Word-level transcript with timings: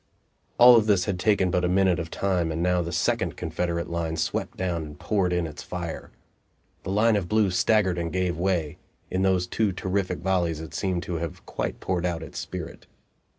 All 0.57 0.81
this 0.81 1.05
had 1.05 1.19
taken 1.19 1.51
but 1.51 1.63
a 1.63 1.67
minute 1.69 1.99
of 1.99 2.09
time, 2.09 2.51
and 2.51 2.63
now 2.63 2.81
the 2.81 2.91
second 2.91 3.37
Confederate 3.37 3.87
line 3.87 4.17
swept 4.17 4.57
down 4.57 4.81
and 4.81 4.99
poured 4.99 5.31
in 5.31 5.45
its 5.45 5.61
fire. 5.61 6.09
The 6.81 6.89
line 6.89 7.15
of 7.15 7.29
blue 7.29 7.51
staggered 7.51 7.99
and 7.99 8.11
gave 8.11 8.35
way; 8.35 8.79
in 9.11 9.21
those 9.21 9.45
two 9.45 9.71
terrific 9.71 10.17
volleys 10.17 10.59
it 10.59 10.73
seemed 10.73 11.03
to 11.03 11.17
have 11.17 11.45
quite 11.45 11.79
poured 11.79 12.07
out 12.07 12.23
its 12.23 12.39
spirit. 12.39 12.87